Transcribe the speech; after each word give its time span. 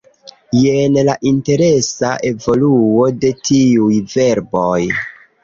Jen 0.59 0.95
la 1.09 1.13
interesa 1.31 2.13
evoluo 2.31 3.05
de 3.27 3.33
tiuj 3.51 4.01
verboj: 4.17 4.75